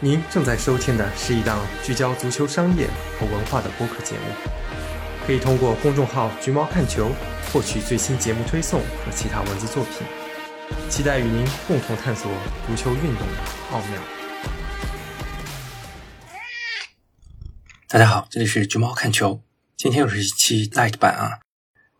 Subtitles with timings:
[0.00, 4.50] 您正在收听的是一档聚焦足球商业和文化的播客节目，
[5.24, 7.12] 可以通过公众号“橘猫看球”
[7.52, 10.04] 获取最新节目推送和其他文字作品。
[10.90, 12.28] 期待与您共同探索
[12.66, 13.34] 足球运动的
[13.70, 14.02] 奥妙。
[17.88, 19.40] 大家好，这里是橘猫看球，
[19.76, 21.38] 今天又是一期 light 版啊。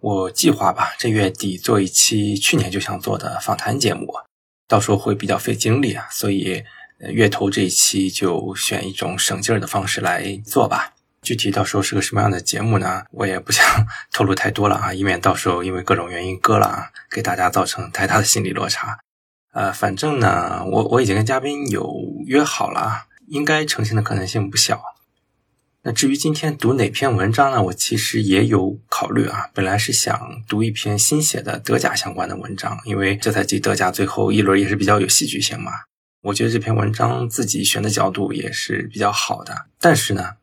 [0.00, 4.12] 我计划吧，这月底做一期去年就想做的访谈节目，
[4.66, 6.64] 到时候会比较费精力啊，所以。
[7.11, 10.92] 月头这一期就选一种省劲儿的方式来做吧。
[11.23, 13.05] 具体到时候是个什么样的节目呢？
[13.11, 13.65] 我也不想
[14.12, 18.98] 透露太多了啊，以免到时候因为各种原因割了啊，给大家造成太大的心理落差。
[19.52, 21.88] 呃，反正呢，我我已经跟嘉宾有
[22.27, 24.83] 约好了，应该成型的可能性不小。
[25.86, 27.62] 那至于今天读哪篇文章呢？
[27.62, 35.73] 我其实也有考虑啊，本来是想读一篇新写的德甲相关的文章，因为这赛季德甲最后一轮也是比较有戏剧性嘛。
[36.24, 40.37] 我觉得这篇文章自己选的角度也是比较好的，但是呢，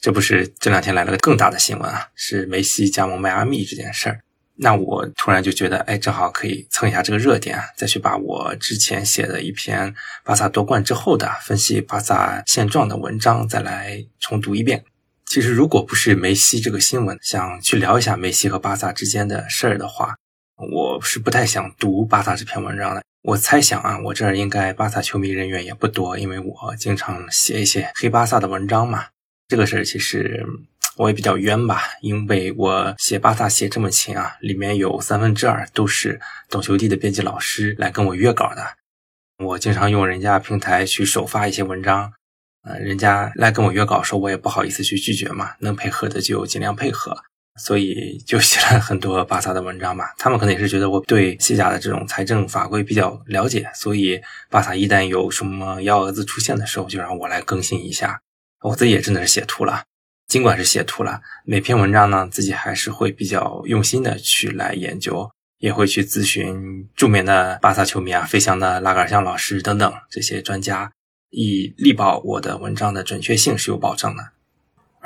[0.00, 4.20] 这不是这两天来了个更大的新闻啊，是梅西加盟迈阿密这件事儿。
[4.56, 9.94] 那我突然就觉得，哎，正好可以蹭一下这个热点啊，再去把我之前写的一篇
[10.24, 14.84] 巴萨夺冠之后的分析巴萨现状的文章再来重读一遍。
[15.24, 20.16] 其实，如果不是梅西这个新闻，想去聊一下梅西和巴萨之间的事儿的话，
[20.56, 23.04] 我是不太想读巴萨这篇文章的。
[23.22, 29.06] 我猜想啊，我这儿应该巴萨球迷人员也不多，因为我经常写一些黑巴萨的文章嘛。
[29.48, 30.46] 这个事儿其实
[30.96, 38.76] 我也比较冤吧，因为我写巴萨写这么勤啊，里面有三分之二都是懂球帝的编辑老师来跟我约稿的。
[39.44, 42.12] 我经常用人家平台去首发一些文章，
[42.62, 47.24] 呃，人家来跟我约稿，说我也不好意思去拒绝嘛，能配合的就尽量配合。
[47.58, 50.14] 所以就写了很多巴萨的文章吧。
[50.16, 58.20] 他们可能也是觉得我对西甲的这种财政法规比较了解，所以巴萨一旦有什么幺蛾子出现的时候，就让我来更新一下。
[58.62, 59.84] 我自己也真的是写吐了，
[60.26, 70.90] 尽管是写吐了，每篇文章呢，自己还是会比较用心的去来研究，也会去咨询著名的巴萨球迷啊，飞翔的拉杆箱老师等等这些专家，
[71.30, 74.30] 以力保我的文章的准确性是有保证的。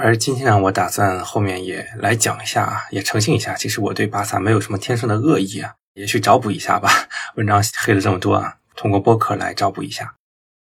[0.02, 6.90] 而今天呢，我打算后面也来讲一下啊，也澄清一下，其实我对巴萨没有什么天生的恶意啊，也去找补一下吧。
[7.36, 10.16] 文章黑了这么多啊，通过播客来找补一下。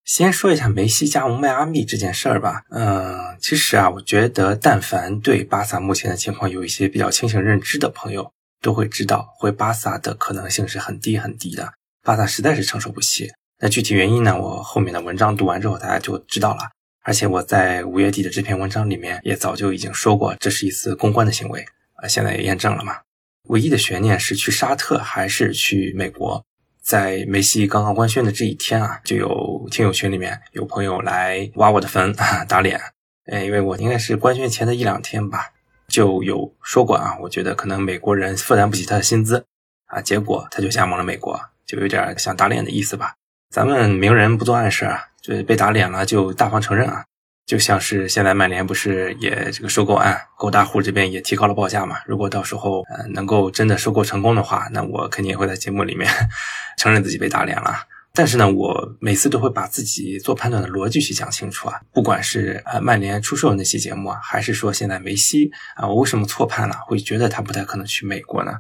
[0.06, 2.62] 先说一下梅西加盟迈阿密这件事儿吧。
[2.70, 8.32] 嗯，其实啊，我觉得但凡对巴萨目前的情况有一些比较清醒认知的朋友，
[8.62, 11.74] 都会知道回巴萨的可能性是很低很低的。
[12.04, 13.34] 巴萨实在是承受不起。
[13.60, 16.70] 那具体原因呢，我后面的文章读完之后，大家就知道了。
[17.06, 21.64] 而且我在五月底的这篇文章里面也早就已经说过，这是一次公关的行为，
[22.02, 22.98] 呃，现在也验证了嘛。
[23.44, 26.44] 唯一的悬念是去沙特还是去美国。
[26.82, 32.12] 在梅西刚刚官宣的这一天啊，就有听友群里面有朋友来挖我的坟
[32.50, 32.82] 打脸，
[33.28, 35.52] 呃，因为我应该是官宣前的一两天吧，
[35.88, 39.46] 就有说过啊，我觉得可能美国人负担不起他的薪资
[39.86, 43.14] 啊，结果他就加盟了美国，就有点想打脸的意思吧。
[43.56, 45.00] 咱们明人不做暗事啊。
[45.22, 47.06] 就是被打脸了，就大方承认啊，
[47.46, 51.96] 就像是现在曼联不是也这个收购案，狗大户这边也提高了报价嘛。
[52.06, 56.12] 如果到时候呃能够真的收购成功的话，那我肯定也会在节目里面
[56.78, 57.74] 承认自己被打脸了。
[58.14, 61.80] 但是呢，我每次都会把自己做判断的逻辑去讲清楚啊。
[61.94, 68.52] 不管是呃曼联出售那期节目啊，还是说现在梅西啊，我为什么错判了，会觉得他不太可能去美国呢？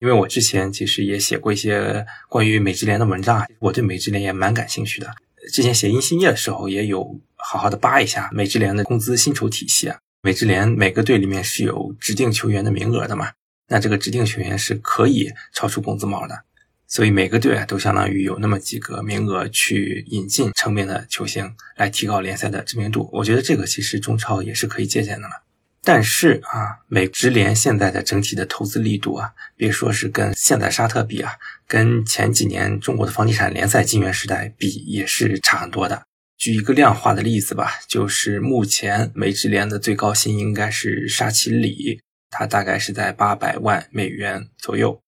[0.00, 5.14] 因为我之前其实也写过一些关于美职联的文章啊，我对美职联也蛮感兴趣的。
[5.52, 9.98] 之前写英系列的时候，也有好好的扒一下美职联的工资薪酬体系啊。
[10.22, 13.32] 美职联每个队里面是有指定球员的名额的嘛，
[13.68, 16.44] 那这个指定球员是可以超出工资帽的，
[16.86, 23.10] 所以每个队啊都相当于有那么几个名额去引进成名的球星，来提高联赛的知名度。
[23.12, 25.42] 我觉得这个其实中超也是可以借鉴的了。
[25.82, 31.32] 但是啊，美职联现在的整体的投资力度啊，别说是跟现在沙特比啊，
[31.66, 36.02] 跟前几年中国的房地产联赛金元时代比也是差很多的。
[36.36, 42.00] 举一个量化的例子吧，就是目前美职联的最高薪应该是沙奇里，
[42.30, 45.00] 他大概是在八百万美元左右。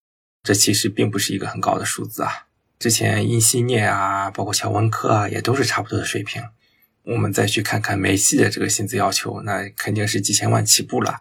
[0.42, 2.46] 这其实并不是一个很高的数字啊。
[2.78, 6.42] 之前因西涅啊，包括乔文科啊，也都是差不多的水平。
[7.04, 11.18] 我们再去看看梅西的这个薪资要求，那肯定是几千万起步了。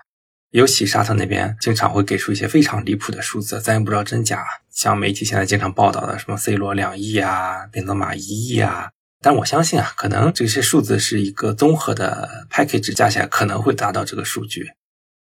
[0.51, 4.45] 尤其沙特那边经常会给出一些非常离谱的数字，咱也不知道真假。
[4.69, 8.89] 像媒体现在经常报道的什么 C 罗两亿啊，本泽马一亿啊，
[9.21, 14.71] 但我相信啊，可能这些数字是一个综合的 package 加起来可能会达到这个数据。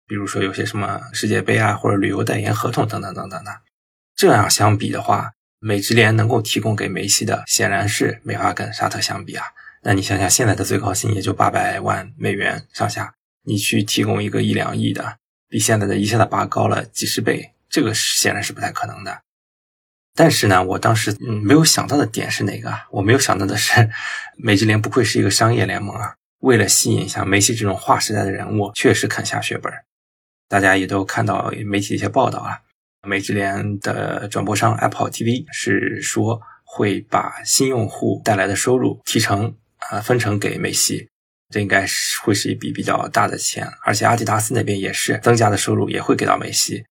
[0.08, 3.52] 比如说有些什么世界杯啊，或者旅游代言合同等等等等的。
[4.16, 5.30] 这样相比的话，
[5.60, 9.46] 美职联能够提供给梅西的显然是没法跟沙特相比啊。
[9.82, 15.16] 那你想想，现在的最高薪也就八百万美元上下，你去提供一个一两亿的，
[15.48, 19.22] 比现在的一下子拔高了几十倍，这个显然是不太可能的。
[20.14, 22.70] 但是呢，我当时嗯没有想到的点是哪个？
[22.90, 23.88] 我没有想到的是，
[24.36, 29.72] 美职联不愧是一个商业联盟啊，为了吸引像梅西这种划时代的人物，确实肯下血本。
[30.46, 32.60] 大家也都看到媒体一些报道啊，
[33.08, 39.56] 美职联的转播商 Apple TV 是说会把新用户带来的收入提成。
[39.90, 41.08] 啊，分成给梅西，
[41.50, 46.84] 这应该是会是一笔比较大的钱，而且阿迪达斯那边也是增加的收入也会给到梅西，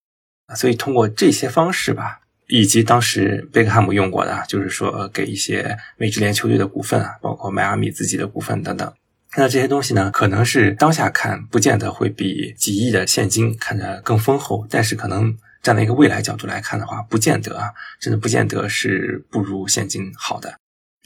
[0.56, 8.94] 所以通过这些方式吧，以及当时贝克汉姆用过的，就是说给一些美职联球队的股份啊，包括迈阿密自己的股份等等，
[9.38, 20.56] 那这些东西呢，可能是当下看不见得会比几亿的现金看着更丰厚，但是可能站在一个未来角度来看的话，不见得啊，真的不见得是不如现金好的。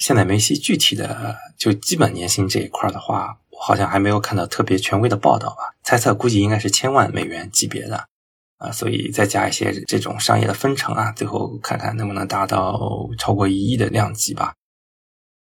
[0.04, 5.74] 现在梅西具体的就基本年薪这一块的话，我好像还没有看到特别权威的报道吧。
[5.82, 8.04] 猜测估计应该是千万美元级别的
[8.58, 12.78] 啊，所以再加一些这种商业的分成啊，最后看看能不能达到
[13.18, 14.54] 超过一亿的量级吧。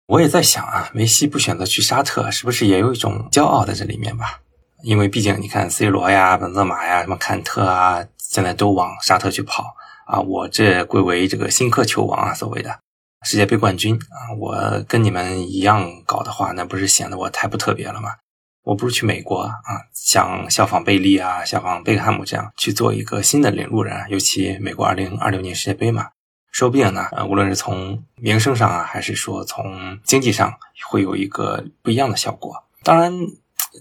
[0.08, 4.42] 我也在想啊，梅西不选择去沙特，是不是也有一种骄傲在这里面吧？
[4.84, 9.74] 因为毕竟你看 C 罗呀、本泽马呀、什么坎特啊，现在都往沙特去跑
[10.06, 12.78] 啊，我这贵为这个新科球王啊，所谓的。
[13.22, 14.32] 世界杯冠军啊！
[14.40, 18.16] 我跟你们一样搞的话，那不是显得我太不特别了吗？
[18.64, 24.06] 我不如去美国啊，像效仿贝利啊、效仿贝克汉姆这样去做一个新的领路人。
[24.10, 26.10] 尤其美国二零二六年世界杯嘛，
[26.52, 30.54] 说不定呢，呃，无论是从名声上啊，还是说从经济上，
[30.90, 32.64] 会有一个不一样的效果。
[32.84, 33.14] 当然，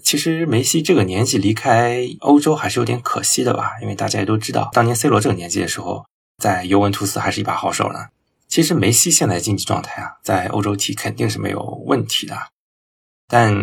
[0.03, 6.05] 其实梅西这个年纪离开欧洲还是有点可惜的吧，因为大家也都知道，当年 C 罗这个年纪的时候，
[6.37, 8.07] 在尤文图斯还是一把好手呢。
[8.49, 12.35] 其实梅西现在经济状态啊，在欧洲踢肯定是没有问题的，
[13.27, 13.55] 但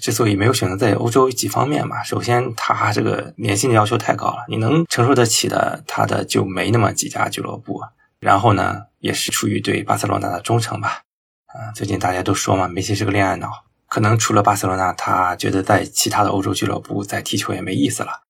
[0.00, 7.80] 之所以没有选择在欧洲几方面嘛，首先他这个年薪的要求太高了，你能承受得起的，他的就没那么几家俱乐部。
[8.18, 11.02] 然后呢，也是出于对巴塞罗那的忠诚吧。
[11.46, 13.48] 啊，最近大家都说嘛，梅西是个恋爱脑，
[13.86, 18.22] 可能除了巴塞罗那，他觉得在其他的欧洲俱乐部再踢球也没意思了。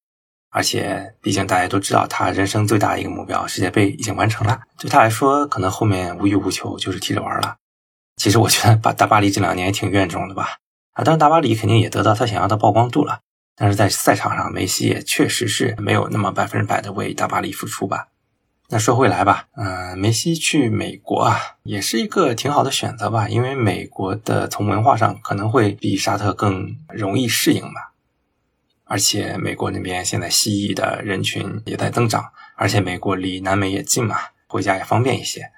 [0.54, 4.60] 而且，毕竟大家都知道，他人生最大的一个目标——世界杯已经完成了。
[4.78, 7.56] 对他来说，可能后面无欲无求，就是踢着玩了。
[8.16, 10.58] 其实，我觉得巴大巴黎这两年也挺怨种的吧？
[10.92, 13.18] 啊，当然，大巴黎肯定也得到他想要的曝光度了。
[13.56, 18.06] 但是在赛场上，梅西也确实是没有那么百分之百的为大巴黎付出吧？
[18.68, 23.28] 那说回来吧，嗯，梅西去美国啊，也是一个挺好的选择吧？
[23.28, 27.90] 因为美国的从文化上可能会比沙特更容易适应吧。
[28.84, 34.16] 而且美国那边现在西裔的人群也在增长，而且美国离南美也近嘛，
[34.46, 35.50] 回家也方便一些。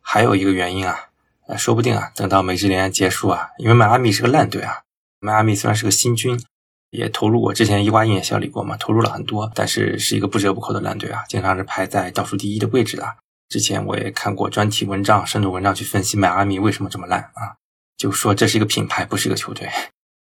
[0.00, 1.08] 还有一个原因啊，
[1.46, 4.82] 呃，说不定啊，等到美职联结束啊，因为迈阿密是个烂队啊，
[5.20, 6.38] 迈阿密虽然是个新军，
[6.90, 13.16] 也投入过，之前伊瓜因也效力过嘛，投入了很多，但是是一个不折不扣的烂队啊，经常是排在倒数第一的位置的。
[13.48, 17.54] 之前我也看过专题文章、深度文章去分析迈阿密为什么这么烂啊，
[17.96, 19.70] 就说这是一个品牌，不是一个球队。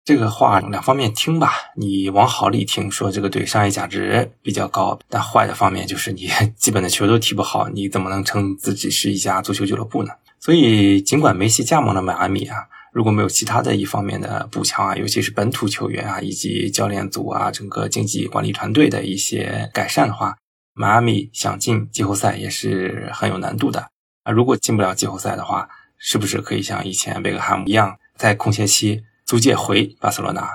[0.04, 6.28] 这个话两方面听吧，你往好里听，说这个对商业价值比较高；但坏的方面就是你
[6.58, 10.10] 基本的球都踢不好，你怎么能称自己是一家足球俱乐部呢？
[10.40, 20.36] 所以，尽管梅西加盟了迈阿密啊，如果没有其他的一方面的补强啊，尤其是本土球员啊，以及教练组啊，整个经济管理团队的一些改善的话，
[20.74, 23.86] 迈阿密想进季后赛也是很有难度的
[24.24, 24.32] 啊。
[24.32, 29.04] 如果进不了季后赛的话，是不是可以像以前贝克汉姆一样，在空闲期？
[29.32, 30.46] 租借回巴塞罗那，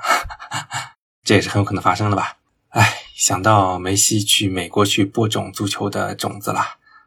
[1.25, 2.37] 这也是很有可能发生的吧？
[2.69, 6.61] 哎，想到梅西去美国去播种足球的种子了，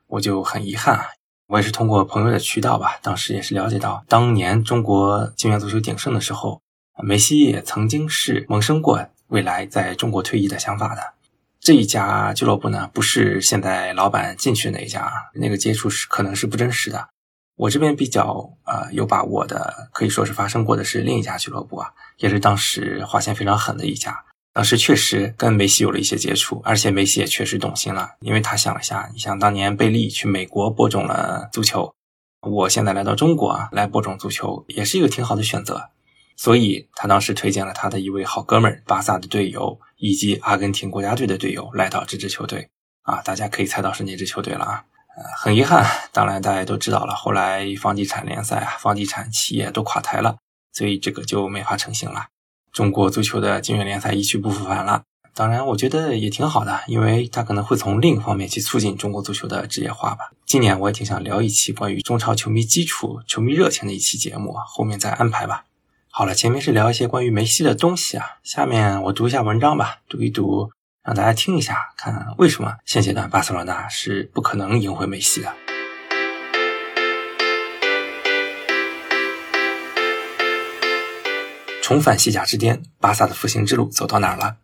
[0.09, 1.11] 我就很遗憾啊。
[1.47, 6.61] 我也是通过朋友的渠道吧，当时也是了解到，当年中国金元足球鼎盛的时候，
[7.05, 11.15] 梅西也曾经是萌生过未来在中国退役的想法的。
[11.61, 17.11] 这一家俱乐部呢，不是现在老板进去的那一家，那个接触是可能是不真实的。
[17.61, 24.25] 我这边比较呃有把握的，可以说是发生过的是另一家俱乐部啊，也是当时花钱非常狠的一家。
[24.55, 31.93] 当时确实跟梅西有了一些接触，而且梅西也确实动心了，因为他想了下，你像当年贝利去美国播种了足球，
[32.41, 35.91] 我现在来到中国啊来播种足球，也是一个挺好的选择。
[36.37, 42.71] 所以他当时推荐了他的一位好哥们儿，巴萨的队友以及阿根廷国家队的队友来到这支球队
[43.03, 44.85] 啊，大家可以猜到是哪支球队了啊。
[45.37, 47.15] 很遗憾，当然大家都知道了。
[47.15, 50.37] 后来房地产联赛啊，房地产企业都垮台了，
[50.73, 52.27] 所以这个就没法成型了。
[52.73, 55.03] 中国足球的金元联赛一去不复返了。
[55.33, 60.33] 当然，我觉得也挺好的，因为它可能会从另一方面去促进中国足球的职业化吧。
[60.45, 65.65] 今年我也挺想聊一期关于中超球迷基础、球迷热情的一期节目，后面再安排吧。
[66.11, 70.71] 好了，前面是聊一些关于梅西的东西啊，下面我读一下文章吧，读一读，
[71.03, 75.51] 让大家听一下，看为什么现阶段巴塞罗那是不可能赢回梅西的。
[81.81, 84.59] 重返西甲之巅，巴萨的复兴之路走到哪了？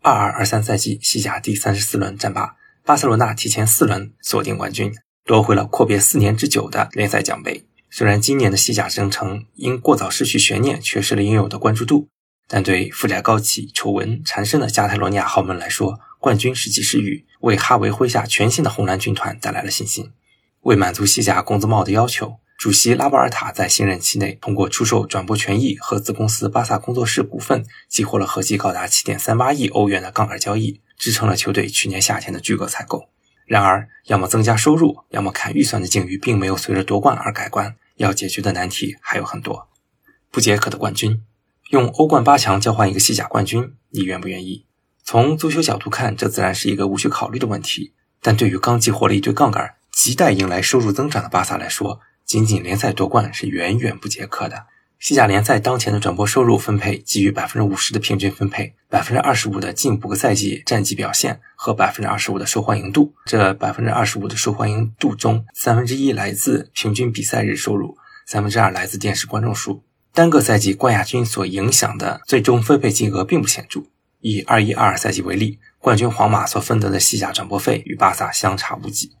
[0.00, 4.94] 二二二三赛季西甲第三十四轮战罢，巴塞罗那提前四轮锁定冠军，
[5.26, 7.66] 夺回了阔别四年之久的联赛奖杯。
[7.90, 12.08] 虽然今年的西甲征程因过早失去悬念，缺失了应有的关注度，
[12.48, 20.12] 但对负债高企、丑闻缠身的加泰罗尼亚豪门来说，冠军是及时雨，为哈维麾下全新的红蓝军团带来了信心。
[20.62, 33.08] 为满足西甲工资帽的要求，主席拉波尔塔在新任期内通过出售转播权益和子公司巴萨工作室股份，激活了合计高达七点三八亿欧元的杠杆交易，支撑了球队去年夏天的巨额采购。
[33.46, 37.76] 然而，要么增加收入，要么砍预算的境遇，并没有随着夺冠而改观。
[37.96, 39.68] 要解决的难题还有很多，
[40.30, 41.22] 不解渴的冠军，
[41.70, 44.66] 用欧冠八强交换一个西甲冠军，你愿不愿意？
[45.02, 47.92] 从足球角度看，这自然是一个无需考虑的问题。
[48.22, 54.66] 但对于刚激活了一堆杠杆、亟待迎来收入增长的巴萨来说，仅仅联赛夺冠是远远不解渴的。
[55.00, 63.12] 西甲联赛当前的转播收入分配基于百分之五十的平均分配，百分之二十五的近五个赛季战绩表现和百分之二十五的受欢迎度。
[63.26, 69.82] 这百分之二十五的受欢迎度中，三分之一来自平均比赛日收入，三分之二来自电视观众数。
[70.16, 73.82] 单个赛季冠亚军所影响的最终分配金额并不显著。
[74.20, 79.12] 以二一二二赛季为例，冠军皇马所分得的西甲转播费与巴萨相差无几，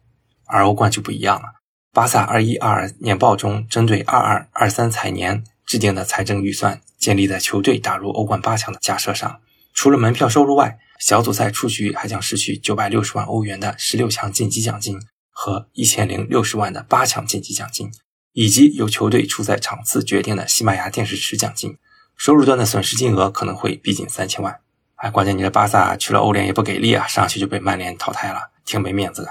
[0.46, 1.60] 而欧冠就不一样了。
[1.92, 5.44] 巴萨二一二二年报中针对二二二三财年。
[5.66, 9.40] 制定的财政预算建立在球队打入欧冠八强的假设上。
[9.74, 17.90] 除了门票收入外，小组赛出局还将失去九百六十万欧元的十六强晋级奖金和一千零六十万的八强晋级奖金，
[18.36, 21.78] 以及由球队出赛场次决定的西班牙电视池奖金。
[22.18, 24.60] 收入端的损失金额可能会逼近三千万。
[24.96, 29.30] 哎，关键你的巴萨去了欧联也不给力啊，上去就被曼联淘汰了，挺没面子的。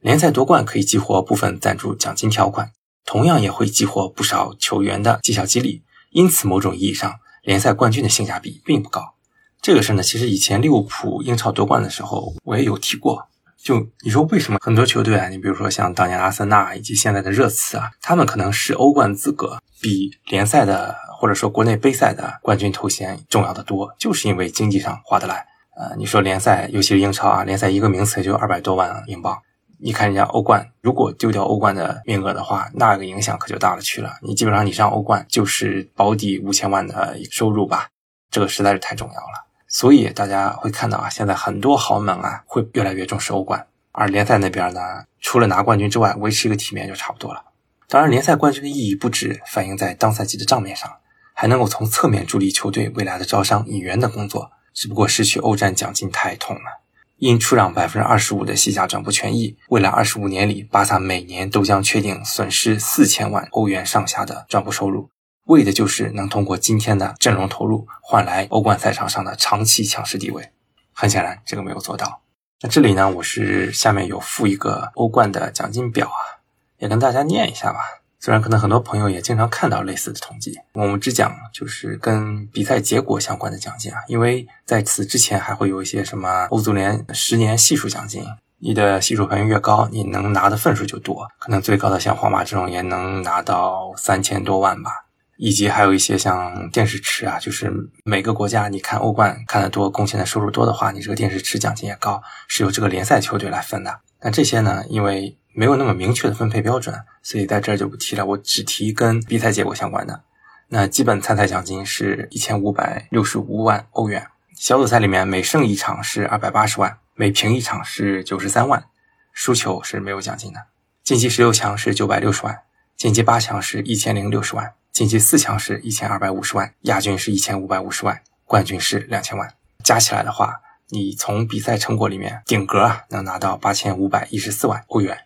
[0.00, 2.72] 联赛夺冠可以激活部分赞助奖金条款。
[3.04, 9.14] 同样也会激活不少球员的绩效激励，因此某种意义上，联赛冠军的性价比并不高。
[9.60, 13.28] 这个事呢，其实以前利物浦英超夺冠的时候，我也有提过。
[13.62, 25.46] 就你说为什么很多球队啊，你比如说像当年阿森纳以及现在的热刺啊，他们可能是欧冠资格比联赛的或者说国内杯赛的冠军头衔重要的多，就是因为经济上划得来。
[25.76, 29.38] 呃，你说联赛，尤其是英超啊，联赛一个名次也就二百多万英镑。
[29.78, 34.14] 你看人家欧冠，如果丢掉欧冠的名额的话，那个影响可就大了去了。
[34.22, 37.88] 你基本上你上欧冠就是保底五千万的收入吧，
[38.30, 39.51] 这个实在是太重要了。
[39.72, 44.80] 所以大家会看到啊，现在很多豪门啊会越来越重视欧冠，而联赛那边呢，
[45.18, 47.42] 除了拿冠军之外，维持一个体面就差不多了。
[47.88, 50.98] 当然，联赛冠军的意义不止反映在当赛季的账面上，
[51.32, 54.52] 还能够从侧面助力球队未来的招商引援的工作。
[54.74, 56.82] 只不过失去欧战奖金太痛了。
[57.16, 65.08] 因出让百分之二十五的西甲转播权益，未来二十五年里，巴萨每年都将确定损失四千万欧元上下的转播收入，
[65.44, 70.50] 为的就是能通过今天的阵容投入换来欧冠赛场上的长期强势地位。
[70.92, 72.20] 很显然，这个没有做到。
[72.60, 76.38] 那这里呢，我是下面有附一个欧冠的奖金表啊，
[76.78, 77.80] 也跟大家念一下吧。
[78.20, 88.24] 虽然可能很多朋友也经常看到类似的统计，我们只讲就是跟比赛结果相关的奖金啊，因为在此之前还会有一些什么欧足联十年系数奖金，
[88.58, 97.72] 你的系数排名越高，你能拿的份数就多，可能最高的像皇马这种也能拿到三千多万吧，以及还有一些像电视池啊，就是
[98.04, 104.00] 每个国家你看欧冠看得多，贡献的收入多的话，你这个电视池奖金也高，是由这个联赛球队来分的。
[104.20, 108.24] 那这些呢，因为没有那么明确的分配标准，所以在这儿就不提了。
[108.24, 110.22] 我只提跟比赛结果相关的。
[110.68, 114.28] 那基本参赛奖金是一千五百六十五万欧元。
[114.56, 118.84] 小组赛里面每胜一场是二百八十万，每平一场是九十三万，
[119.32, 120.60] 输球是没有奖金的。
[121.02, 122.60] 晋级十六强是九百六十万，
[122.96, 129.54] 晋级八强是一千零六十万，晋级四强是一千二百五十万，亚军是一千五百五十万，冠军是两千万。
[129.82, 135.16] 加起来的话，你从比赛成果里面顶格啊，能拿到八千五百一十四万欧元。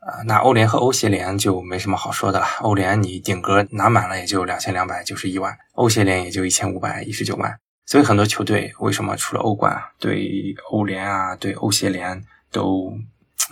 [0.00, 2.46] 啊，那欧联和欧协联就没什么好说的了。
[2.62, 7.56] 欧联你顶格拿满了也就两千两百九十一万，欧协联也就一千五百一十九万。
[7.86, 12.92] 所以很多球队为什么除了欧冠啊对欧联啊、对欧协联都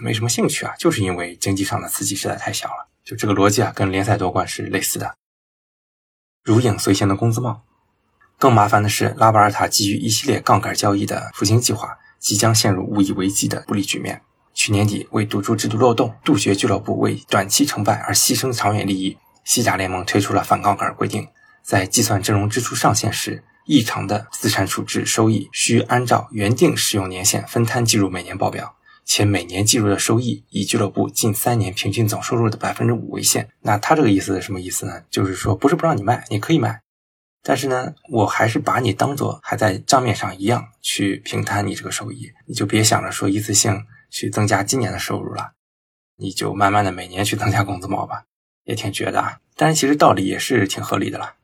[0.01, 0.75] 没什么兴趣啊？
[0.77, 2.89] 就是因为经济上的刺激实在太小了。
[3.05, 5.15] 就这个逻辑啊，跟联赛夺冠是类似的。
[6.43, 7.61] 如影随形的工资帽，
[8.39, 14.23] 更麻烦的是，拉巴尔塔基于一系列杠杆交易的复兴计划，即将陷入无以为继的不利局面。
[14.55, 21.29] 去年底，为堵住制度漏洞，杜绝俱乐部为短期成败而牺牲长远利益，西甲联盟推出了反杠杆规定，
[21.63, 28.75] 在计算阵容支出上限时，异常的资产处置收益需按照原定使用年限分摊计入每年报表，
[29.13, 33.51] 且每年计入的收益以俱乐部近三年平均总收入的百分之五为限。
[33.61, 35.03] 那他这个意思是什么意思呢？
[35.11, 36.81] 就是说不是不让你卖，你可以卖，
[37.43, 45.55] 但是呢，我还是把你当做还在账面上一样去平摊你这个收益，你就别想着说一次性去增加今年的收入了。
[46.17, 48.27] 你就慢慢的每年去增加工资帽吧，
[48.63, 49.41] 也挺绝的啊！
[49.57, 51.35] 但是其实道理也是挺合理的了。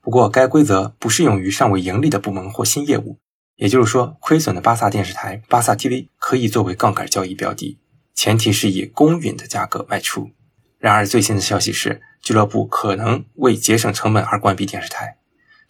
[0.00, 3.18] 不过该规则不适用于尚未盈利的部门或新业务，
[3.62, 7.78] 也就是说，亏损的巴萨电视台、巴萨 TV 可以作为杠杆交易标的，
[8.12, 10.32] 前提是以公允的价格卖出。
[10.80, 15.18] 然而最新的消息是，俱乐部可能为节省成本而关闭电视台。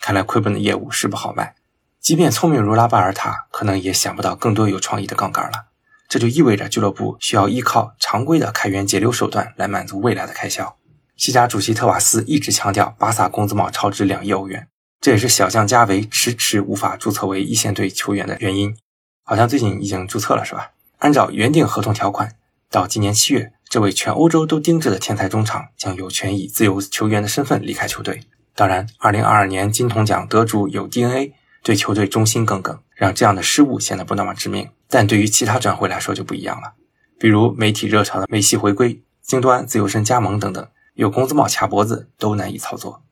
[0.00, 1.54] 看来亏本的业务是不好卖，
[2.00, 5.66] 即便聪明如拉巴尔塔，可能也想不到更多有创意的杠杆了。
[6.08, 10.78] 这就意味着俱乐部需要依靠常规的开源节流手段来满足未来的开销。
[11.14, 14.68] 西甲主席特瓦斯一直强调，巴萨工资帽超支两亿欧元，
[15.02, 18.76] 这也是小将加维迟迟无法注册为一线队球员的原因。
[19.24, 20.70] 好像最近已经注册了，是吧？
[20.98, 22.36] 按照原定合同条款，
[22.70, 28.22] 到今年七月，这位全欧洲都盯着的天才中场将有权以自由球员的身份离开球队。
[28.54, 31.32] 当然，2022年金童奖得主有 DNA，
[31.64, 34.70] 对球队忠心耿耿，让这样的失误显得不那么致命。
[34.88, 36.74] 但对于其他转会来说就不一样了，
[37.18, 43.02] 比如媒体热潮的梅西回归、京端自由身加盟等等，有工资帽卡脖子都难以操作。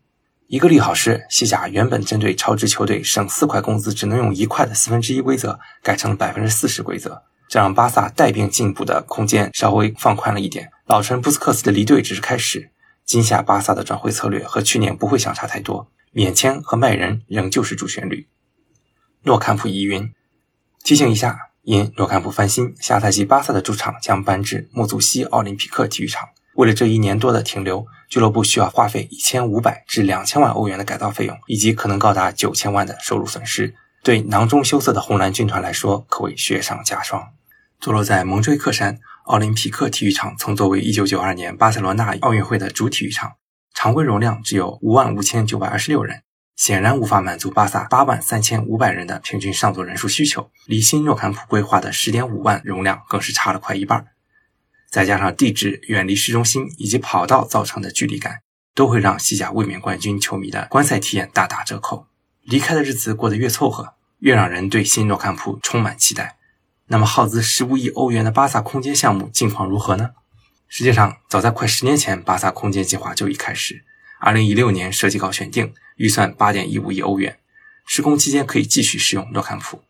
[0.51, 10.73] 一个利好是，西甲原本针对超支球队省四块工资只能用一块的四分之一规则，改成了百分之四十规则，这让巴萨带病进步的空间稍微放宽了一点。
[10.87, 12.73] 老臣布斯克斯的离队只是开始，
[13.05, 18.27] 今夏巴萨的转会策略和去年不会相差太多，免签和卖人仍旧是主旋律。
[19.23, 20.13] 诺坎普疑云，
[20.83, 21.51] 提醒一下。
[21.63, 26.31] 因诺坎普翻新，下赛季巴萨的主场将搬至莫祖西奥林匹克体育场。
[26.61, 33.75] 为了这一年多的停留，俱乐部需要花费一千五百至两千万欧元的改造费用，以及可能高达九千万的收入损失。
[34.03, 37.31] 对囊中羞涩的红蓝军团来说，可谓雪上加霜。
[37.81, 43.37] 坐落在蒙锥克山，奥林匹克体育场曾作为1992年巴塞罗那奥运会的主体育场，
[43.73, 46.21] 常规容量只有五万五千九百二十六人。
[46.57, 54.09] 显然无法满足巴萨八万三千五百人的平均上座人数需求，离新诺坎普规划的十点五万容量更是差了快一半。
[54.91, 58.41] 再加上地址远离市中心以及跑道造成的距离感，
[58.75, 62.07] 都会让西甲卫冕冠军球迷的观赛体验大打折扣。
[62.43, 66.37] 离开的日子过得越凑合，越让人对新诺坎普充满期待。
[66.89, 70.11] 那么，耗资十五亿欧元的巴萨空间项目近况如何呢？
[70.67, 73.85] 实际上，早在快十年前，巴萨空间计划就已开始。
[74.19, 75.73] 二零一六年设计稿选定。
[75.97, 77.39] 预算八点一五亿欧元，
[77.85, 79.83] 施工期间可以继续使用诺坎普。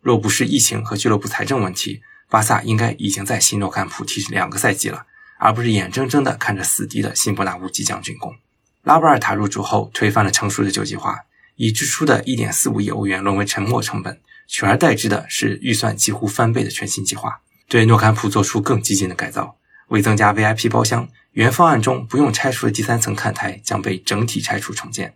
[0.00, 5.06] 若不是疫情和俱乐部财政问题，巴萨应该已经在新诺坎普踢两个赛季了，
[5.38, 8.36] 而不是眼睁睁地看着死敌的新伯纳乌即将竣工。
[8.82, 11.24] 拉波尔塔入主后，推翻了成熟的旧计划，
[11.56, 19.56] 已支出的一点四五亿欧元沦为沉没成本，取而代之的是预算几乎翻倍的全新计划，对诺坎普做出更激进的改造。
[19.88, 25.14] 为增加 VIP 包厢，原方案中不用拆除的第三层看台将被整体拆除重建。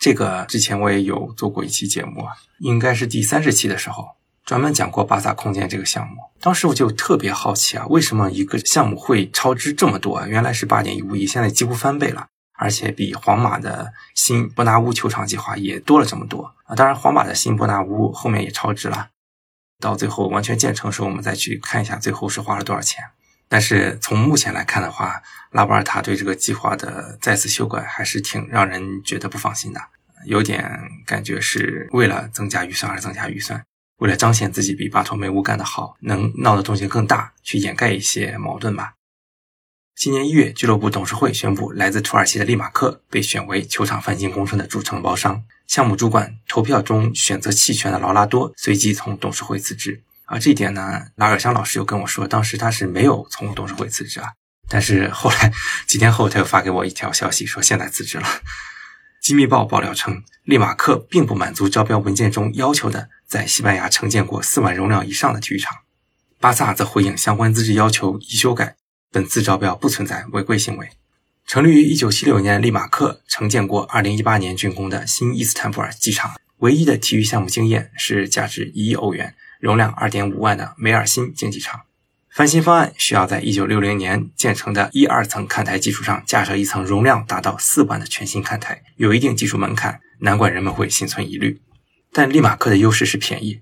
[0.00, 2.26] 这个之前我也有做过一期节目，
[2.58, 6.16] 应该是第三十期的时候，专门讲过巴萨空间这个项目。
[6.40, 10.26] 当时我就特别好奇啊，为什么一个项目会超支这么多？
[10.26, 12.26] 原来是八点一五亿，现在几乎翻倍了，
[12.58, 16.76] 而且比皇马的新伯纳乌球场计划也多了这么多啊！
[16.76, 19.08] 当然，皇马的新伯纳乌后面也超支了，
[19.80, 23.02] 到最后完全建成时候，我们再去看一下最后是花了多少钱。
[23.48, 29.80] 但是从目前来看的话，拉波尔塔对这个计划的再次修改还是挺让人觉得不放心的。
[30.26, 33.62] 有点感觉是为了增加预算而增加预算，
[33.98, 38.94] 为了彰显自己比巴托梅乌干得好，能闹的东西更大，去掩盖一些矛盾吧。
[39.96, 45.44] 今年一月，俱乐部董事会宣布，来自土耳其的利马克被选为球场翻新工程的主承包商。
[45.68, 50.02] 项目主管投票中选择弃权的劳拉多随即从董事会辞职。
[50.26, 54.32] 而，这一点呢，拉尔香老师又跟我说，当时他是没有从董事会辞职啊，
[54.68, 55.52] 但是后来
[55.86, 58.26] 几天后，他又发给我一条消息，说现在辞职了。
[59.22, 65.78] 机密报爆料称，利马克并不满足招标文件中要求的在西班牙承建过四万容量以上的体育场。
[66.38, 68.76] 巴萨则回应相关资质要求已修改，
[69.10, 70.90] 本次招标不存在违规行为。
[71.44, 81.80] 成立于1976年，利马克承建过2018年竣工的新伊斯坦布尔机场，唯一的体育项目经验是价值一亿欧元、容量2.5万的梅尔辛竞技场。
[82.30, 91.60] 翻新方案需要在一九六零年建成的一二层看台基础上架设一层容量达到四万的全新看台，有一定技术门槛，难怪人们会心存疑虑。
[92.16, 93.60] 但利马克的优势是便宜，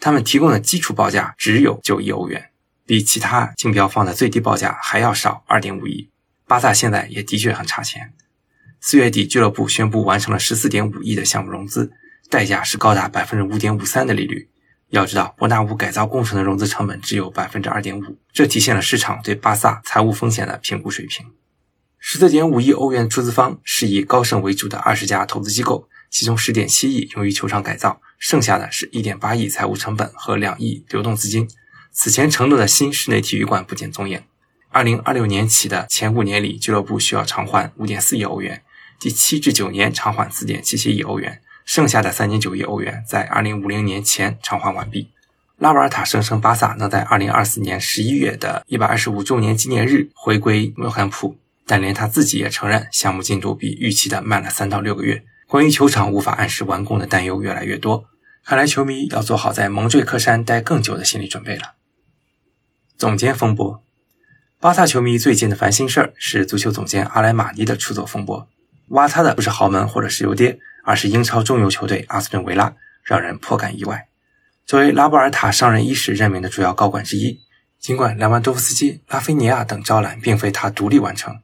[0.00, 2.48] 他们提供的基础报价只有九亿欧元，
[2.86, 6.08] 比其他竞标方的最低报价还要少二点五亿。
[6.46, 8.14] 巴萨现在也的确很差钱，
[8.80, 11.92] 四月底，俱乐部宣布完成了十四点五亿的项目融资，
[12.30, 14.48] 代价是高达百分之五点五三的利率。
[14.88, 21.26] 要知道，伯纳乌改造工程的融资成本只有百分之二点五，这体现了市场对巴萨财务风险的评估水平。
[21.98, 31.48] 十四点五亿欧元出资方是以高盛为主的二十家投资机构，其中十点七亿用于球场改造，剩下的是一点八亿财务成本和两亿流动资金。
[31.92, 34.20] 此前承诺的新室内体育馆不见踪影。
[34.70, 38.62] 二零二六年起的前五年里，俱乐部需要偿还五点四亿欧元。
[38.98, 45.08] 第七至九年偿还四点七七亿欧元，剩下的三点九亿欧元在二零五零年前偿还完毕。
[45.58, 55.24] 拉瓦尔塔声称巴萨能在二零二四年十一月的一百二十五周年纪念日回归诺坎普，但连他自己也承认项目进度比预期的慢了三到六个月。
[55.50, 58.04] 关于球场无法按时完工的担忧越来越多，
[58.44, 61.74] 看来球迷要做好在蒙坠克山待更久的心理准备了。
[62.96, 63.82] 总监风波，
[64.60, 68.48] 巴萨球迷最近的烦心事儿是足球总监阿莱马尼的出走风波。
[68.90, 74.06] 挖他的不是豪门或者石油爹，而是英超中游球队阿斯顿维拉，让人颇感意外。
[74.64, 77.40] 作为拉波尔塔上任伊始任命的主要高管之一，
[77.80, 81.40] 尽管莱万多夫斯基、拉菲尼亚等招揽并非他独立完成，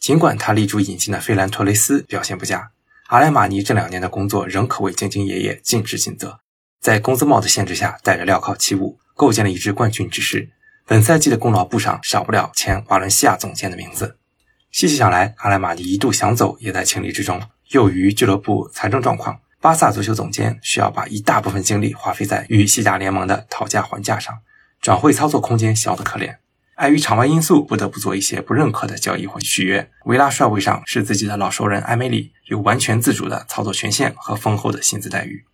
[0.00, 2.72] 尽管他力主引进的费兰托雷斯表现不佳，
[3.08, 6.40] 阿莱马尼这两年的工作仍可谓兢兢业业、尽职尽责，
[6.80, 10.50] 在工资帽的限制下，带着镣铐起舞，构建了一支冠军之师。
[10.84, 14.18] 本赛季的功劳簿上少不了前瓦伦西亚总监的名字。
[14.72, 17.40] 细细想来，阿莱马尼一度想走也在情理之中。
[17.68, 24.36] 由于俱乐部财政状况，巴萨足球总监需要把一大部分精力花费在与西甲联盟的讨价还价上，
[24.80, 26.38] 转会操作空间小得可怜。
[26.76, 29.90] 碍于场外因素，不得不做一些不认可的交易或续约。
[30.04, 35.46] 维拉帅位上是自己的老熟人埃梅里，有完全自主的操作权限和丰厚的薪资待遇。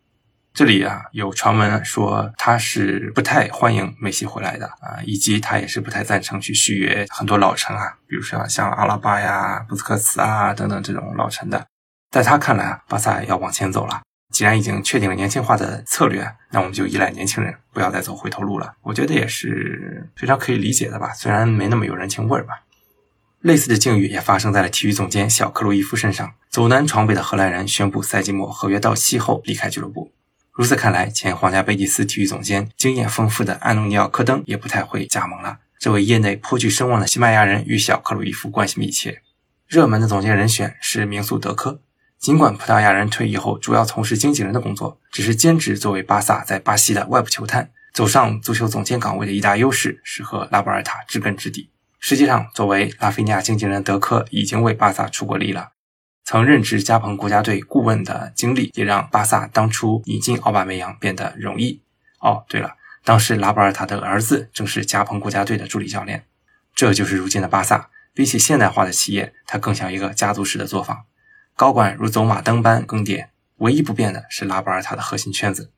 [0.53, 11.65] 这里啊，有传闻说他是不太欢迎梅西回来的啊，以及他也是不太赞成去续约很多老臣啊，比如说像阿拉巴呀、布斯克茨啊等等这种老臣的。
[12.11, 18.75] 在他看来啊，巴萨要往前走了，既然已经确定了年轻化的策略，那我们就依赖年轻人，不要再走回头路了。
[18.83, 22.65] 我觉得也是非常可以理解的吧，虽然没那么有人情味儿吧。
[23.41, 30.13] 类似的境遇也发生在了体育总监小克鲁伊夫身上，走南闯北的荷兰人宣布赛季末合约到期后离开俱乐部。
[30.53, 35.59] 如此看来，前皇家贝蒂斯体育总监、经验丰富的安东尼奥·科登也不太会加盟了。
[35.79, 39.23] 这位业内颇具声望的西班牙人与小克鲁伊夫关系密切。
[39.67, 41.81] 热门的总监人选是名宿德科。
[42.23, 51.73] 尽管葡萄牙人退役后主要从事经纪人的工作，只是兼职作为巴萨在巴西的外部球探，走上足球总监岗位的一大优势是和拉波尔塔知根知底。
[51.99, 55.73] 实际上，作为拉菲尼亚经纪人，德科已经为巴萨出过力了。
[56.25, 61.83] 曾任职加蓬国家队顾问的经历，也让巴萨当初引进奥巴梅扬变得容易。
[62.21, 66.25] 哦，对了，当时拉波尔塔的儿子正是加蓬国家队的助理教练。
[66.73, 71.05] 这就是如今的巴萨，比起现代化的企业，它更像一个家族式的作坊，
[71.63, 73.27] 高管如走马灯般更迭，
[73.59, 75.71] 唯一不变的是拉波尔塔的核心圈子。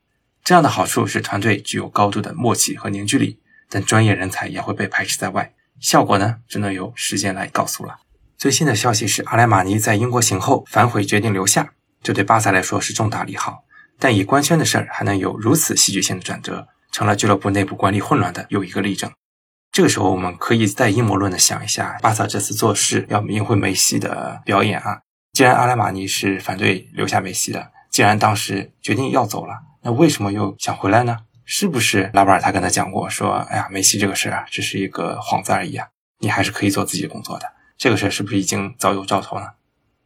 [0.42, 5.53] 这样的好处是团队具有高度的默契和凝聚力，但专业人才也会被排斥在外。
[5.79, 7.97] 效果呢，只能由时间来告诉了。
[8.38, 11.75] 最新的消息是，阿莱马尼在英国行后反悔，决定留下。
[12.03, 13.64] 这对巴萨来说是重大利好。
[13.99, 19.12] 但以官宣的事儿还能有如此戏剧性的转折，成了俱乐部内部管理混乱的又一个例证。
[19.70, 25.01] 这个时候，我们可以再阴谋论的想一下，巴萨这次做事要赢回梅西的表演啊！
[25.35, 31.18] 既然阿莱马尼是反对留下梅西的，既然当时决定要走了，那为什么又想回来呢？
[31.44, 35.88] 是不是拉波尔他跟他讲过，说，哎呀，梅西这个事啊，只是一个幌子而已啊，
[36.20, 37.53] 你还是可以做自己工作的。
[37.77, 39.49] 这个事是不是已经早有兆头呢？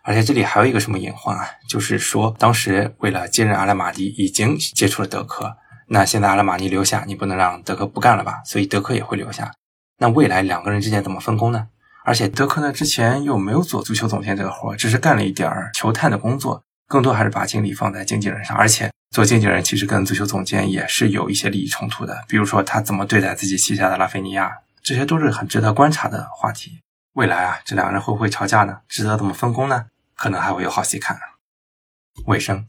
[0.02, 1.46] 而且这里还有一个什么隐患啊？
[1.68, 5.58] 就是说，当时为了接任阿拉马尼，已经接触了德科。
[5.88, 8.40] 那现在阿拉马尼留下，你不能让德科不干了吧？
[8.46, 9.52] 所以德科也会留下。
[9.98, 11.68] 那未来两个人之间怎么分工呢？
[12.08, 18.56] 而且德科呢，之前又没有做足球总监这个活，只是干了一点儿球探的工作，更多还是把精力放在经纪人上。
[18.56, 24.50] 而且做经纪人其实跟足球总监也是有一些利益冲突的，比如说他怎么对待自己旗下的拉菲尼亚，
[24.82, 26.80] 这些都是很值得观察的话题。
[27.12, 28.78] 未来啊，这两个人会不会吵架呢？
[28.88, 29.84] 值得怎么分工呢？
[30.16, 31.20] 可能还会有好戏看。
[32.24, 32.66] 尾声，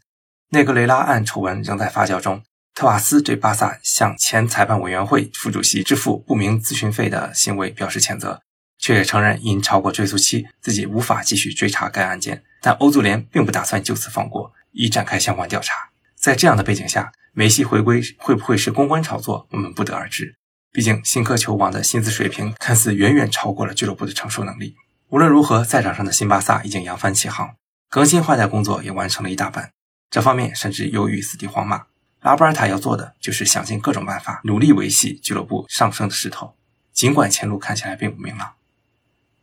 [0.49, 2.43] 内格雷拉案丑闻仍在发酵中。
[2.75, 8.41] 特瓦斯对巴萨向前裁判委员会副主席支付不明咨询费的行为表示谴责，
[8.79, 12.43] 却也承认因超过追诉期，自己无法继续追查该案件。
[12.61, 15.89] 但欧足联并不打算就此放过，已展开相关调查。
[16.15, 19.47] 在这样的背景下，梅西回归会不会是公关炒作？
[19.51, 20.35] 我们不得而知。
[20.71, 24.75] 毕竟，新科球王的薪资水平看似远远超过了俱乐部的承受能力。
[25.09, 27.55] 无论如何，赛场上的新巴萨已经扬帆起航，
[27.89, 29.71] 更新换代工作也完成了一大半。
[30.11, 31.85] 这方面甚至优于死敌皇马。
[32.21, 36.53] 拉波尔塔要做的就是想尽各种办法，努力维系俱乐部上升的势头，
[36.91, 38.55] 尽管前路看起来并不明朗。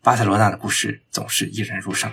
[0.07, 2.09] 巴塞罗那的故事总是引人入胜。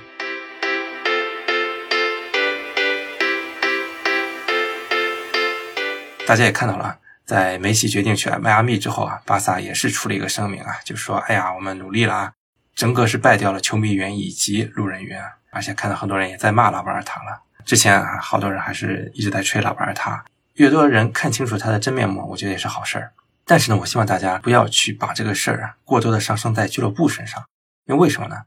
[6.26, 12.32] 大家也看到了，在梅西决定去迈阿密之后啊，巴萨也是出了一个声明啊，就说：“哎呀，我们努力了啊，
[12.74, 17.44] 整个是败掉了球迷员以及路人员，而且看到很多人也在骂拉波尔塔了。
[17.64, 20.26] 之前啊，好多人还是一直在吹拉波尔塔，
[20.56, 23.12] 越多人看清楚他的真面目，我觉得也是好事儿。
[23.46, 27.46] 但是呢，我希望大家不要去把这个事儿啊过多的上升在俱乐部身上，
[27.86, 28.44] 因为为什么呢？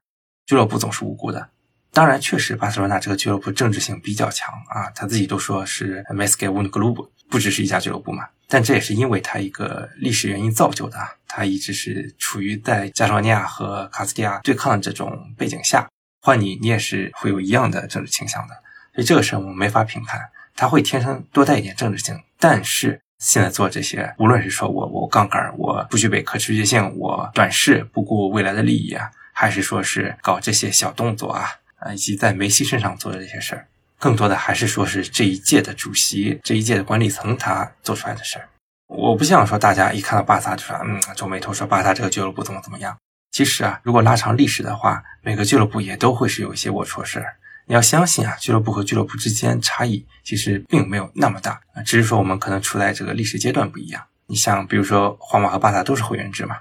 [0.46, 1.48] 俱乐部总是无辜的。”
[1.92, 8.28] 当然，确实，巴塞罗那这个俱乐部政治性比较强啊，他自己都说是 Mesque Un Club，不只是一家俱乐部嘛。
[8.48, 15.88] 但这也是因为他一个历史原因造就的，他一直是处于在加索尼亚和卡斯蒂亚对抗的这种背景下，
[16.20, 18.54] 换你，你也是会有一样的政治倾向的。
[18.94, 20.20] 所以这个事儿我们没法评判，
[20.54, 22.20] 他会天生多带一点政治性。
[22.38, 31.46] 但是现在做这些，无论是说我我杠杆，我不具备可持续性，我短视不顾未来的利益啊，还是说是搞这些小动作啊。
[31.78, 33.68] 啊，以及在梅西身上做的这些事儿，
[33.98, 38.48] 更多的还是说是这一届的主席、这一届的管理层他做出来的事儿。
[38.86, 42.96] 我不想说大家一看到巴萨就说嗯皱眉头，说巴萨这个俱乐部怎么怎么样。
[43.30, 47.36] 其实啊，如果拉长历史的话，每个俱乐部也都会是有一些龌龊事儿。
[47.66, 54.02] 你要相信啊，俱乐部和俱乐部之间差异其实并没有那么大啊，只是说我们可能处在这个历史阶段不一样。
[54.28, 56.56] 你像比如说皇马和巴萨都是会员制嘛。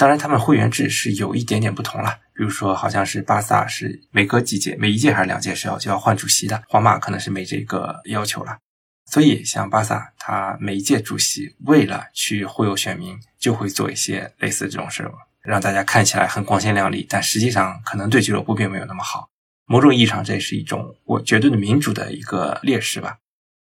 [0.00, 2.20] 当然，他们会员制是有一点点不同了。
[2.32, 8.56] 比如说，好像是巴萨是每隔几届，每一届还是两届是要就要换主席的，皇马可能是没这个要求了。
[9.04, 15.06] 所以，像巴萨，他每一届主席为了去忽悠选民，就会做一些类似这种事，
[15.42, 19.28] 让大家看起来很光鲜亮丽，但实际上可能对俱乐部并没有那么好。
[19.66, 23.18] 某种意义上，这也是一种我绝对的民主的一个劣势吧。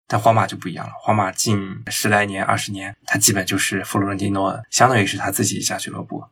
[0.07, 6.25] 但皇马就不一样了，皇马近十来年、二十年，他基本就是弗洛伦蒂诺，相当于是他自己一家俱乐部，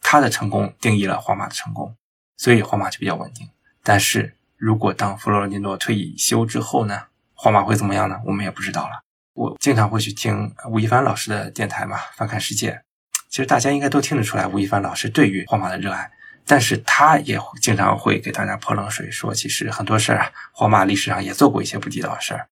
[0.00, 1.94] 他的成功定义了皇马的成功，
[2.36, 3.48] 所以皇马就比较稳定。
[3.84, 7.04] 但是如果当弗洛伦蒂诺退役休之后呢，
[7.34, 8.20] 皇马会怎么样呢？
[8.26, 9.02] 我们也不知道了。
[9.34, 12.82] 我经常会去听吴亦凡老师的电台嘛，翻看世界，
[13.28, 16.10] 其实大家应该都听得出来吴亦凡老师对于皇马的热爱，
[16.44, 22.48] 但是他也经常会给大家泼冷水，说其实很多事儿啊，皇马历史上也做过一些不地道的事儿。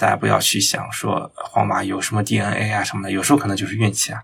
[0.00, 4.22] 大家不要去想说皇马有什么 DNA 啊什么的，有时候可能就是运气啊。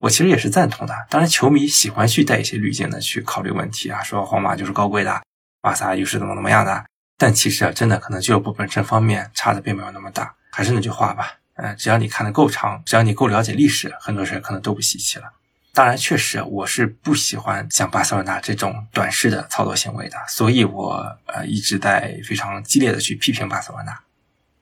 [0.00, 1.06] 我其实也是赞同的。
[1.08, 5.22] 当然，球迷喜欢去带一些滤镜的去考虑问题啊，说皇马就是高贵的，
[5.62, 6.84] 巴萨又是怎么怎么样的。
[7.16, 10.34] 但其实啊，真的可能俱乐部本身方面差的并没有那么大。
[10.50, 15.32] 还是那句话吧，嗯，只要你看的够长，只要你够了解历史，很多事可能都不稀奇了。
[15.72, 23.98] 当然，确实我是不喜欢像巴塞罗那这种短视的操作行为的，所以我呃一直在非常激烈的去批评巴塞罗那。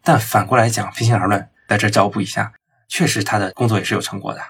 [0.05, 2.53] 但反过来讲，平心而论，在这照顾一下，
[2.87, 4.41] 确实他的工作也是有成果的。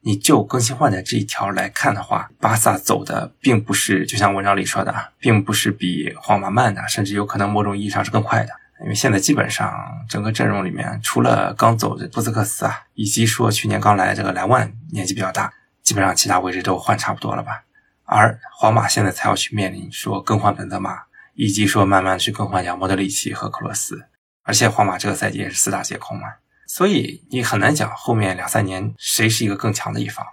[0.00, 8.50] 你就更新换代这一条来看的话，巴萨走的并不是就像文章里说的啊，并不是比皇马慢的，甚至有可能某种意义上是更快的。
[8.82, 9.72] 因为现在基本上
[10.08, 15.50] 整个阵容里面，除了刚走的布斯克斯啊，以及说去年刚来这个莱万年纪比较大，
[15.82, 17.62] 基本上其他位置都换差不多了吧。
[18.04, 24.04] 而皇马现在才要去面临说更换本泽马，以及说慢慢去更换掉莫德里奇和克罗斯。
[24.44, 26.28] 而且皇马这个赛季也是四大皆空嘛，
[26.66, 30.24] 所以你很难讲后面两三年谁是一个更强的一方。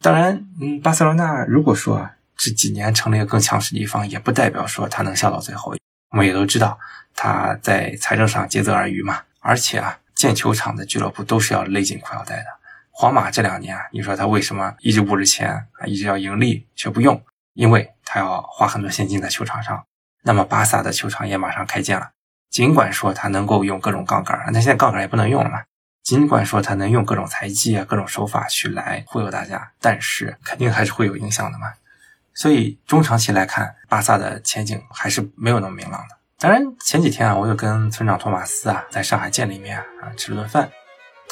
[0.00, 5.74] 当然，嗯，巴塞罗那如果说这几年成了一个更强势的一方，也不代表说他能笑到最后。
[6.10, 6.78] 我们也都知道
[7.14, 9.22] 他在财政上竭泽而渔嘛。
[9.38, 12.46] 而且啊，建球场的俱乐部都是要勒紧裤腰带的。
[12.90, 17.22] 皇马这两年啊，你说他为什么一直捂着钱啊，一直要盈利却不用？
[17.54, 19.84] 因为他要花很多现金在球场上。
[20.22, 22.10] 那么巴萨的球场也马上开建了。
[22.52, 25.62] 尽管说他能够用各种杠杆，那现在杠杆也不能用了嘛。
[26.02, 31.72] 尽管说他能用各种财技啊、各种手法去来忽悠大家，但是肯定还是会有影响的嘛。
[32.34, 36.16] 所以中长期来看，巴萨的前景还是没有那么明朗的。
[36.38, 40.68] 当然前几天啊，我又跟村长托马斯啊在上海见了一面啊，吃了顿饭。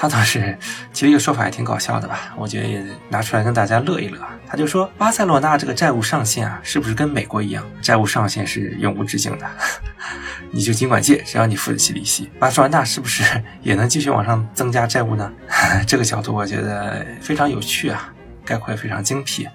[0.01, 0.57] 他倒是
[0.95, 2.33] 提了一个说法，也挺搞笑的吧？
[2.39, 4.19] 我觉得也拿出来跟大家乐一乐。
[4.49, 9.47] 他就说，巴塞罗那这个债务上限啊，是不是跟美国一样，债务上限是永无止境的？
[10.53, 12.31] 你就尽管借，只要你付得起利息。
[12.39, 13.23] 巴塞罗那是不是
[13.61, 15.31] 也能继续往上增加债务呢？
[15.87, 18.11] 这个角度我觉得非常有趣啊，
[18.43, 19.47] 概括也非常精辟。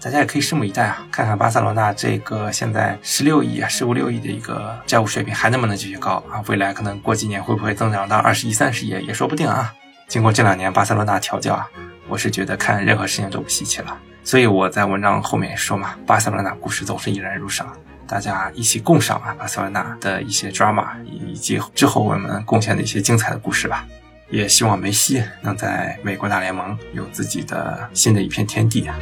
[0.00, 6.40] 大家也可以拭目以待啊，看看巴塞罗那这个现在十六亿啊，十五六亿的一个债务水平还能不能继续高啊？
[6.46, 9.70] 未来可能过几年会不会增长到二十亿、三十亿也说不定啊。
[10.10, 11.70] 经过这两年巴塞罗那调教啊，
[12.08, 13.96] 我是觉得看任何事情都不稀奇了。
[14.24, 17.64] 所以我在文章后面说嘛，巴塞罗那故事总是引人入胜，
[18.08, 23.86] 大家一起共赏啊巴塞罗那的一些 drama 以及之后我们贡献的一些精彩的故事吧。
[24.30, 28.98] 也希望梅西能在美国大联盟有自己的新的一片天地啊。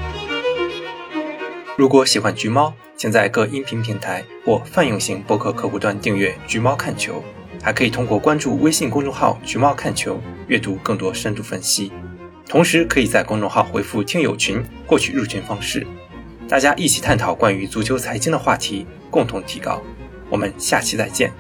[1.79, 7.21] 如果喜欢橘猫，请在各音频平台或泛用型播客客户端订阅《橘猫看球》。
[7.63, 11.93] 还可以通过关注微信公众号“橘猫看球”阅读更多深度分析。
[12.49, 15.87] 同时，可以在公众号回复“听友群”获取入群方式，
[16.49, 19.83] 大家一起探讨关于足球财经的话题，共同提高。
[20.31, 21.33] 我们下期再见。